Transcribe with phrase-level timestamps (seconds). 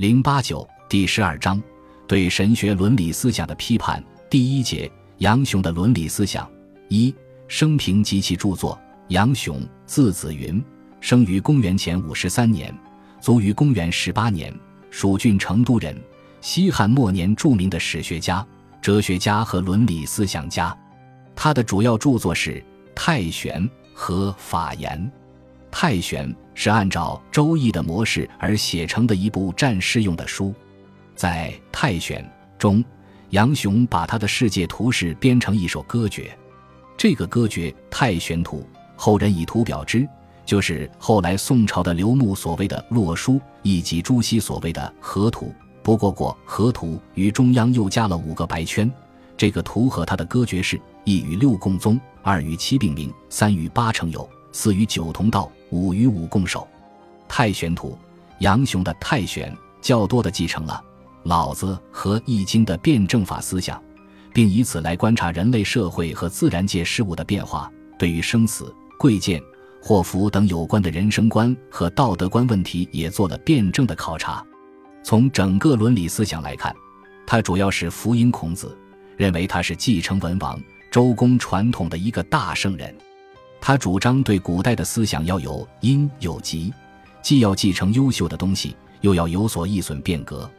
[0.00, 1.62] 零八九第十二章
[2.08, 4.02] 对神学伦理思想的批判。
[4.30, 6.50] 第一节杨雄的伦理思想。
[6.88, 7.14] 一
[7.48, 10.64] 生平及其著作杨雄字子云
[11.02, 12.74] 生于公元前五十三年
[13.20, 14.50] 卒于公元十八年
[14.90, 15.94] 蜀郡成都人
[16.40, 18.42] 西汉末年著名的史学家
[18.80, 20.74] 哲学家和伦理思想家。
[21.36, 22.52] 他的主要著作是
[22.94, 23.62] 《太玄》
[23.92, 24.98] 和《法言》
[25.70, 30.54] 《太玄》是按照《周易》的模式而写成的一部战士用的书，
[31.14, 32.22] 在《太玄》
[32.58, 32.84] 中，
[33.30, 36.36] 杨雄把他的世界图式编成一首歌诀。
[36.96, 40.06] 这个歌诀《太玄图》，后人以图表之，
[40.44, 45.46] 就是后来宋朝的刘牧所谓的《洛书》，以及朱熹所谓的《河图》。
[45.82, 48.90] 不过过《河图》于中央又加了五个白圈。
[49.34, 56.66] 这个图和他的歌诀是：一与六共宗，二与七并名，三与八成有，四与九同道，五与五共守。
[57.28, 57.96] 太玄图，
[58.40, 60.82] 杨雄的太玄较多的继承了
[61.22, 63.82] 老子和易经的辩证法思想，
[64.32, 67.70] 并以此来观察人类社会和自然界事物的变化。
[67.98, 69.40] 对于生死、贵贱、
[69.82, 74.44] 祸福等有关的人生观和道德观问题，也做了辩证的考察。
[75.02, 76.74] 从整个伦理思想来看，
[77.26, 78.76] 他主要是福音孔子。
[79.16, 80.58] 认为他是继承文王、
[80.90, 82.96] 周公传统的一个大圣人，
[83.60, 86.72] 他主张对古代的思想要有因有极，
[87.22, 90.50] 既要继承优秀的东西，又要有所易损变革。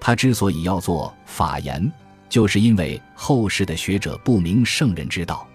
[0.00, 1.92] 他之所以要做法言，
[2.28, 5.46] 就是因为后世的学者不明圣人之道，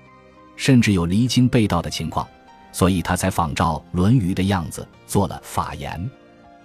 [0.55, 2.27] 甚至有离经背道的情况，
[2.71, 5.99] 所以他才仿照《论语》的样子做了法言。《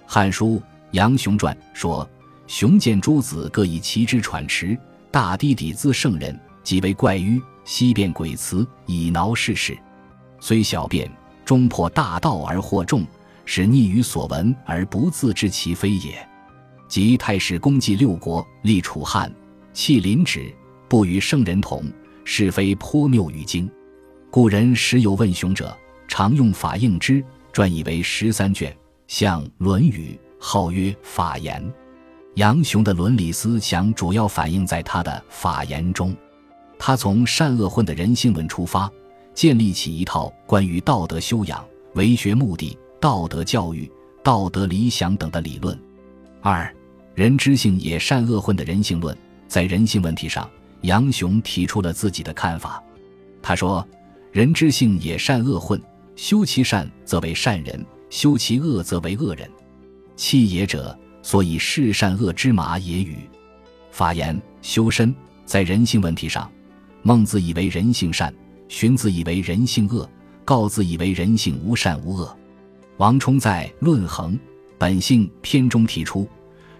[0.06, 0.56] 汉书·
[0.90, 2.08] 杨雄传》说
[2.46, 4.76] ：“雄见诸子各以其之喘持。”
[5.10, 9.76] 大弟弟自圣人，即为怪迂，悉辩鬼辞，以挠世事。
[10.40, 11.10] 虽小辩，
[11.44, 13.04] 终破大道而惑众，
[13.44, 16.26] 使逆于所闻而不自知其非也。
[16.88, 19.30] 即太史公祭六国，立楚汉，
[19.72, 20.54] 弃临止，
[20.88, 21.84] 不与圣人同，
[22.24, 23.70] 是非颇谬于经。
[24.30, 25.76] 故人时有问雄者，
[26.06, 28.74] 常用法应之，撰以为十三卷，
[29.06, 31.62] 像《论语》，号曰法言。
[32.34, 36.14] 杨雄的伦理思想主要反映在他的《法言》中，
[36.78, 38.90] 他从善恶混的人性论出发，
[39.38, 43.88] 建立起一套关于道德修养、为学目的、道德教育、
[44.20, 45.80] 道德理想等的理论。
[46.40, 46.74] 二，
[47.14, 49.16] 人之性也善恶混的人性论，
[49.46, 50.50] 在人性问题上，
[50.80, 52.82] 杨雄提出了自己的看法。
[53.40, 53.86] 他说
[54.32, 55.80] ：“人之性也善恶混，
[56.16, 59.48] 修其善则为善人，修其恶则为恶人。
[60.16, 63.18] 气也者。”所以是善恶之马也与
[63.92, 66.50] 法言修身，在人性问题上，
[67.02, 68.34] 孟子以为人性善，
[68.68, 70.08] 荀子以为人性恶，
[70.44, 72.36] 告子以为人性无善无恶。
[72.98, 74.38] 王充在《论衡
[74.76, 76.28] 本性》篇中提出，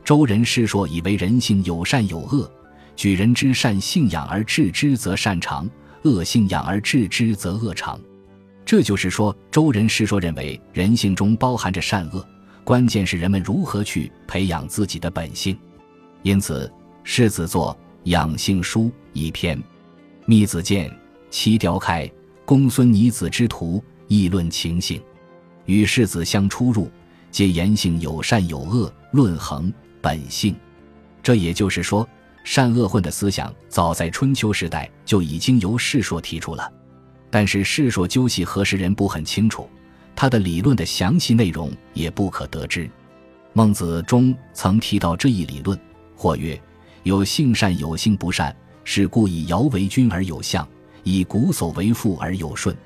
[0.04, 2.50] 周人世说以为人性有善有恶，
[2.96, 5.68] 举人之善信仰而治之则善长，
[6.02, 7.98] 恶信仰而治之则恶长。
[8.64, 12.24] 这就是说，周人世说认为人性中包含着善恶。
[12.64, 15.56] 关键是人们如何去培养自己的本性，
[16.22, 16.70] 因此
[17.02, 17.74] 世子作
[18.10, 18.82] 《养性书》
[19.14, 19.58] 一篇，
[20.26, 20.94] 密子见
[21.30, 22.10] 其雕开
[22.44, 25.00] 公孙尼子之徒，议论情性，
[25.66, 26.90] 与世子相出入，
[27.30, 30.56] 皆言性有善有恶，论衡本性。
[31.22, 32.08] 这也就是说，
[32.44, 36.72] 善恶混的思想早在春秋时代就已经由世说提出了，
[37.30, 39.68] 但是世说究系何时人不很清楚。
[40.16, 42.90] 他的理论的详细内容也不可得知。
[43.52, 45.78] 孟子中曾提到这一理论，
[46.16, 46.60] 或曰
[47.04, 50.66] ：“有性善，有性不善，是故以尧为君而有相，
[51.16, 52.76] 以瞽叟为父而有顺。”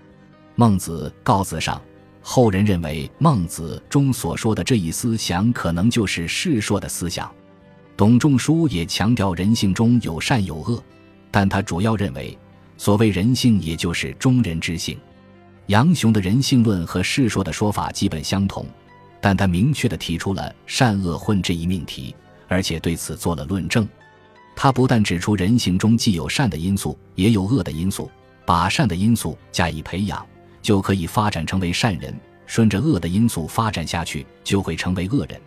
[0.55, 1.81] 孟子告子上，
[2.21, 7.31] 后人认为孟子中所说的这一思想，可能就是世说的思想。
[7.97, 10.83] 董仲舒也强调人性中有善有恶，
[11.31, 12.37] 但他主要认为，
[12.77, 14.99] 所谓人性，也就是中人之性。
[15.67, 18.67] 杨雄的人性论和世说的说法基本相同，
[19.21, 22.15] 但他明确地提出了善恶混这一命题，
[22.49, 23.89] 而且对此做了论证。
[24.55, 28.11] 他不但指出人性中既有善的因素，也有恶的因素，
[28.45, 30.25] 把善的因素加以培养，
[30.61, 32.13] 就可以发展成为善人；
[32.47, 35.41] 顺着恶的因素发展下去，就会成为恶人。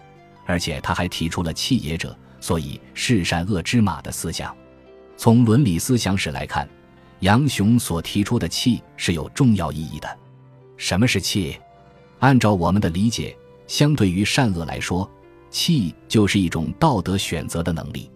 [0.45, 4.55] 而且他还提出了弃也者，所以是善恶之马的思想。
[5.17, 6.67] 从伦理思想史来看。
[7.21, 10.19] 杨雄所提出的气是有重要意义的。
[10.75, 11.57] 什么是气？
[12.19, 13.35] 按照我们的理解，
[13.67, 15.09] 相对于善恶来说，
[15.49, 18.11] 气就是一种道德选择的能力。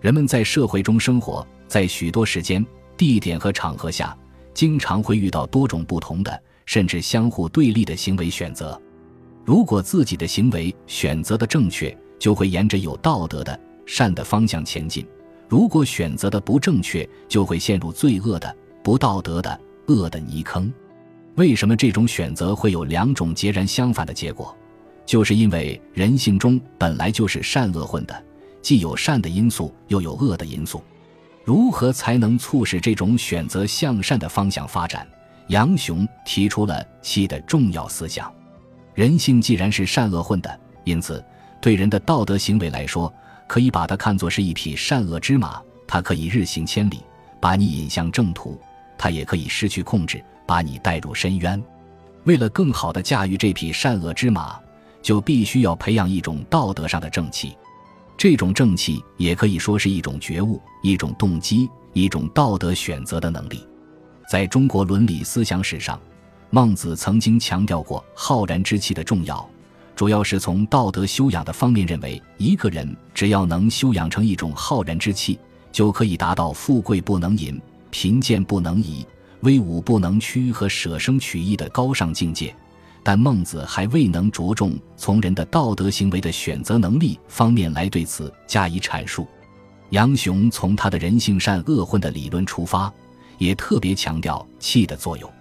[0.00, 2.64] 人们在社会中生活，在许多时间、
[2.96, 4.16] 地点和场合下，
[4.52, 8.80] 经常会遇到多种不同的，甚至相互对立的行为选择。
[9.44, 15.04] 如果自己的行为选择的正确，就会沿着有道德的善的方向前进；
[15.48, 20.72] 如果选择的不正确，就会陷入罪恶的不道德的恶的泥坑。
[21.36, 24.56] 为什么这种选择会有两种截然相反的结果？
[25.04, 28.24] 就是因为人性中本来就是善恶混的，
[28.66, 30.82] 既有善的因素，又有恶的因素。
[31.44, 35.06] 如何才能促使这种选择向善的方向发展？
[35.46, 38.28] 杨雄提出了气的重要思想：
[38.92, 41.24] 人性既然是善恶混的，因此
[41.60, 43.14] 对人的道德行为来说，
[43.46, 47.04] 可以把它看作是一匹善恶之马，它可以日行千里，
[47.40, 48.58] 把你引向正途；
[48.98, 51.62] 它也可以失去控制，把你带入深渊。
[52.24, 54.58] 为了更好地驾驭这匹善恶之马，
[55.00, 57.56] 就必须要培养一种道德上的正气。
[58.16, 63.66] 这种正气也可以说是一种觉悟、一种动机、一种道德选择的能力。
[64.30, 66.00] 在中国伦理思想史上，
[66.50, 69.48] 孟子曾经强调过浩然之气的重要，
[69.94, 75.38] 主要是从道德修养的方面认为，一个人只要能修养成一种浩然之气，
[75.70, 77.60] 就可以达到富贵不能淫、
[77.90, 79.06] 贫贱不能移、
[79.40, 82.54] 威武不能屈和舍生取义的高尚境界。
[83.06, 89.28] 但孟子还未能着重从人的道德行为的选择能力方面来对此加以阐述。
[89.90, 92.92] 杨雄从他的人性善恶混的理论出发，
[93.38, 95.32] 也特别强调气的作用。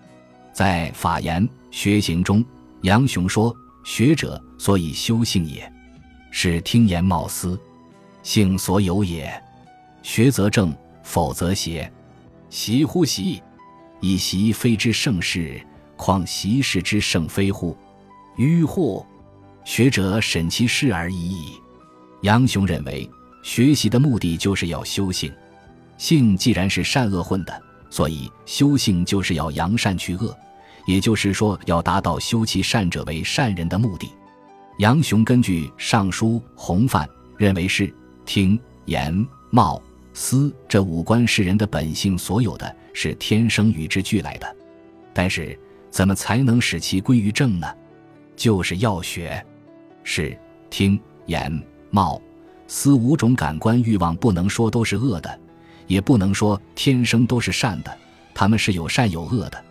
[0.53, 2.45] 在《法言学行》中，
[2.83, 3.51] 杨雄说
[3.83, 5.67] ：“学者所以修性也，
[6.29, 7.59] 是听言貌思，
[8.21, 9.27] 性所有也。
[10.03, 10.71] 学则正，
[11.01, 11.91] 否则邪。
[12.47, 13.41] 习乎习，
[14.01, 15.59] 以习非之盛世。”
[15.97, 17.75] 况习事之圣非乎？
[18.37, 19.05] 迂乎？
[19.63, 21.59] 学者审其事而已矣。
[22.21, 23.09] 杨雄认为，
[23.41, 25.33] 学习的目的就是要修性。
[25.97, 30.37] 性既然是善恶混的，所以修性就是要扬善去恶，
[30.85, 34.11] 也就是说，要达到修其善者为善人的目的。
[34.79, 37.07] 杨雄根据《尚书·洪范》
[37.37, 37.91] 认为，是
[38.25, 39.81] 听、言、貌、
[40.13, 44.55] 思这五官是人的本性所有的，是天生与之俱来的。
[45.13, 45.57] 但是。
[45.95, 47.73] 怎么才能使其归于正呢？
[48.35, 49.41] 就是要学，
[50.03, 50.37] 是
[50.69, 52.21] 听、言、貌、
[52.67, 55.39] 思五种感官欲望，不能说都是恶的，
[55.87, 57.97] 也不能说天生都是善的，
[58.33, 59.63] 他们是有善有恶的。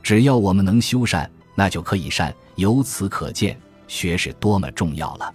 [0.00, 2.32] 只要我们能修善，那就可以善。
[2.54, 5.34] 由此可见，学是多么重要了。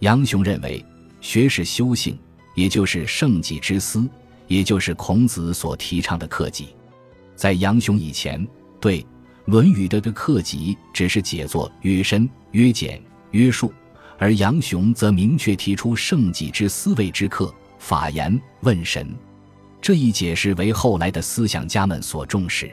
[0.00, 0.84] 杨雄认为，
[1.22, 2.18] 学是修性，
[2.54, 4.06] 也就是圣己之思，
[4.46, 6.76] 也就是孔子所提倡的克己。
[7.34, 8.46] 在杨雄以前，
[8.78, 9.02] 对。
[9.46, 13.02] 《论语》的的克己只是解作约深、约简、
[13.32, 13.72] 约束，
[14.18, 19.08] 而杨雄则明确提出圣己之思维之克法言问神。
[19.80, 22.70] 这一解释为后来的思想家们所重视。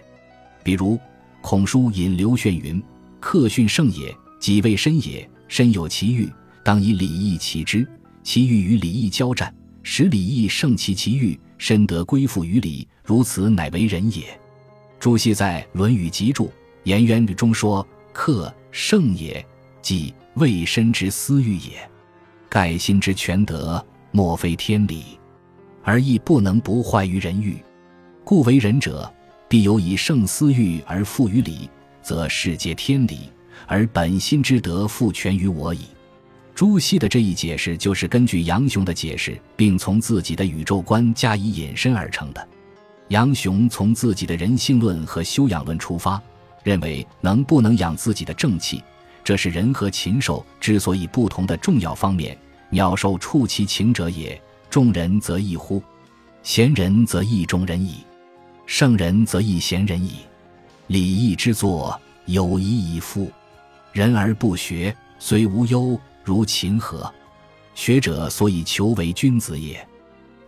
[0.63, 0.99] 比如
[1.41, 2.83] 孔叔引刘炫云
[3.21, 5.27] ：“克训圣也，己为身也。
[5.47, 6.29] 身有其欲，
[6.63, 7.87] 当以礼义齐之。
[8.21, 12.85] 其欲与礼义交战，使礼义胜其其欲，身得归附于礼。
[13.05, 14.37] 如此，乃为人也。”
[14.99, 16.45] 朱熹在《论语集注》。
[16.83, 19.45] 颜渊中说：“克圣也，
[19.81, 21.71] 即未身之私欲也。
[22.47, 25.19] 盖心之全德，莫非天理，
[25.83, 27.57] 而亦不能不坏于人欲。
[28.23, 29.13] 故为人者，
[29.49, 31.69] 必有以圣私欲而复于礼，
[32.01, 33.29] 则世皆天理，
[33.67, 35.81] 而本心之德复全于我矣。”
[36.55, 42.47] 朱熹的这一解释，就是根据杨雄的解释，并从自己的宇宙观加以引申而成的。
[43.09, 46.21] 杨雄从自己的人性论和修养论出发。
[46.63, 48.83] 认为能不能养自己的正气，
[49.23, 52.37] 这是人和禽兽之所以不同的重要方面。
[52.69, 55.81] 鸟兽触其情者也，众人则异乎？
[56.43, 58.03] 贤人则异众人矣，
[58.65, 60.15] 圣人则异贤人矣。
[60.87, 63.31] 礼义之作，有一以夫。
[63.93, 67.09] 人而不学，虽无忧，如秦何？
[67.75, 69.87] 学者所以求为君子也。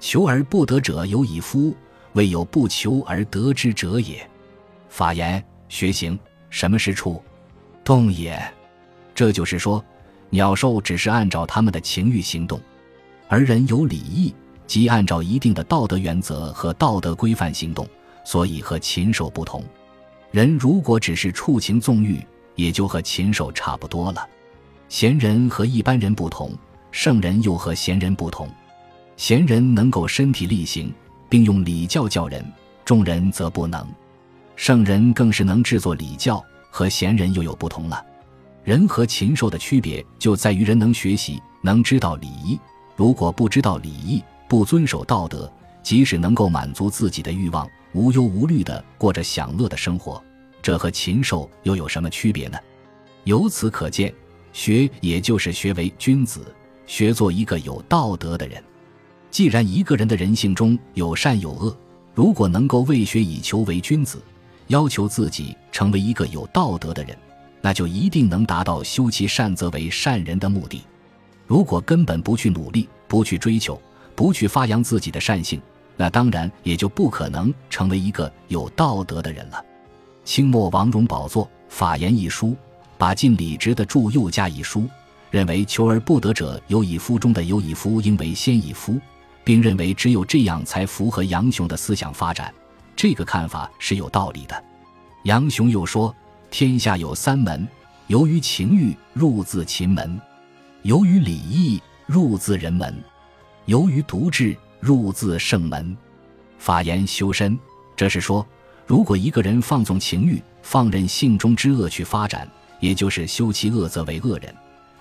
[0.01, 1.73] 求而不得者有以夫，
[2.13, 4.27] 未有不求而得之者也。
[4.89, 5.43] 法言。
[5.69, 6.17] 学行，
[6.49, 7.21] 什么是处？
[7.83, 8.41] 动也。
[9.13, 9.85] 这就是说，
[10.31, 12.59] 鸟兽只是按照他们的情欲行动，
[13.27, 14.33] 而人有礼义，
[14.65, 17.87] 即按照一定的道德原则和道德规范行动，
[18.25, 19.63] 所以和禽兽不同。
[20.31, 22.19] 人如果只是触情纵欲，
[22.55, 24.27] 也就和禽兽差不多了。
[24.87, 26.51] 贤人和一般人不同，
[26.89, 28.49] 圣人又和贤人不同。
[29.17, 30.91] 贤人能够身体力行，
[31.29, 32.43] 并用礼教教人，
[32.83, 33.87] 众人则不能。
[34.55, 38.03] 圣人更是能制作礼教，和贤人又有不同了。
[38.63, 42.59] 人和禽兽的区别就在于人能学习，能知道礼仪。
[42.95, 45.49] 如果不知道礼仪，不遵守道德，
[45.81, 50.21] 即使能够满足自己的欲望，无忧无虑地过着享乐的生活，
[50.61, 52.57] 这和禽兽又有什么区别呢？
[53.23, 54.13] 由此可见，
[54.51, 56.53] 学也就是学为君子，
[56.85, 58.61] 学做一个有道德的人。
[59.31, 61.75] 既然一个人的人性中有善有恶，
[62.13, 64.21] 如果能够为学以求为君子，
[64.67, 67.17] 要求自己成为一个有道德的人，
[67.61, 70.81] 那就一定能达到修其善则为善人的目的。
[71.45, 73.79] 如果根本不去努力，不去追求，
[74.15, 75.61] 不去发扬自己的善性，
[75.95, 79.63] 那当然也就不可能成为一个有道德的人了。
[80.25, 82.55] 清末王荣宝作《法言》一书，
[82.97, 84.87] 把尽理直的注又加一书，
[85.31, 88.99] 认为求而不得者有以夫中的有以夫应为先以夫。
[89.49, 92.53] 并认为只有这样才符合杨雄的思想发展，
[92.95, 94.63] 这个看法是有道理的。
[95.23, 96.15] 杨雄又说
[96.51, 97.67] ：“天下有三门，
[98.05, 100.21] 由于情欲入自秦门，
[100.83, 102.95] 由于礼义入自人门，
[103.65, 105.97] 由于独智入自圣门。
[106.59, 107.57] 法言修身，
[107.95, 108.45] 这是说，
[108.85, 112.47] 如果一个人放纵情欲，放任性中之恶去发展，
[112.79, 114.55] 也就是修其恶则为恶人。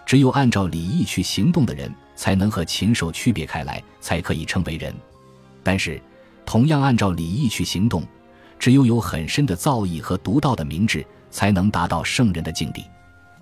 [0.09, 4.93] 只有按照礼义去行动的人。”才能和禽兽区别开来，才可以称为人。
[5.62, 6.03] 但是，
[6.45, 8.03] 同样按照礼义去行动，
[8.59, 12.83] 只有有很深的造诣和独到的明智，才能达到圣人的境地。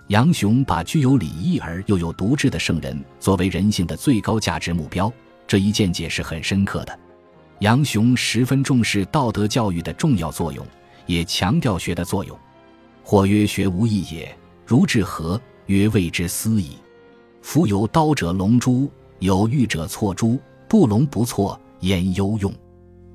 [0.09, 5.11] 杨雄把具有礼义而又有独智的圣人作为人性的最高价值目标，
[5.47, 6.99] 这一见解是很深刻的。
[7.61, 10.67] 杨雄十分重视道德教育的重要作用，
[11.07, 12.39] 也强调学的作用。
[13.03, 15.41] 或曰：“学无益也，如至何？
[15.67, 16.79] 曰：谓之思矣。”
[17.43, 22.53] 夫有刀者龙珠，有玉者错珠，不龙不错，焉忧用？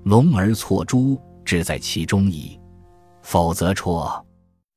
[0.03, 2.57] 龙而错珠，志在其中矣。
[3.23, 4.25] 否则辍。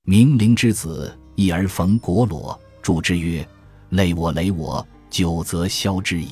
[0.05, 3.47] 明灵之子，一而逢国裸，祝之曰
[3.91, 6.29] ：“累我，累我，久则消之矣。”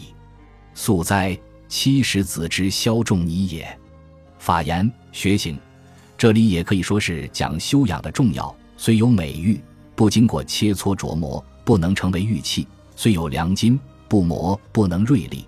[0.75, 3.79] 素哉，七十子之消仲尼也。
[4.39, 5.57] 法言学行，
[6.19, 8.55] 这里也可以说是讲修养的重要。
[8.77, 9.59] 虽有美玉，
[9.95, 12.67] 不经过切磋琢磨，不能成为玉器。
[12.97, 15.45] 虽有良金，不磨不能锐利。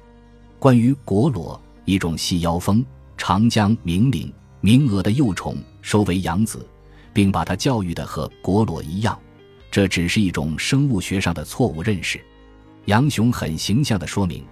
[0.58, 2.84] 关于果裸，一种细腰蜂，
[3.16, 6.66] 长江明岭名额的幼虫，收为养子，
[7.12, 9.18] 并把它教育的和果裸一样，
[9.70, 12.20] 这只是一种生物学上的错误认识。
[12.86, 14.44] 杨雄很形象地说明，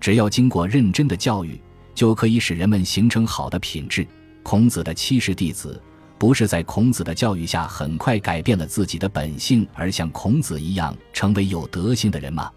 [0.00, 1.60] 只要经过认真的教育，
[1.94, 4.06] 就可以使人们形成好的品质。
[4.42, 5.82] 孔子的七十弟子，
[6.18, 12.50] 不是在孔子的教育下很快改变了自己的本性，而像孔子一样成为有德行的人吗？